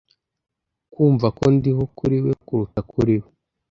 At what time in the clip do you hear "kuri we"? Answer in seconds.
1.97-2.33, 2.91-3.27